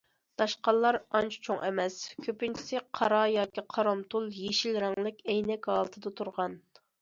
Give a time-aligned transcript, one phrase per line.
[0.41, 1.97] داشقاللار ئانچە چوڭ ئەمەس،
[2.27, 6.59] كۆپىنچىسى قارا ياكى قارامتۇل يېشىل رەڭلىك ئەينەك ھالىتىدە تۇرغان.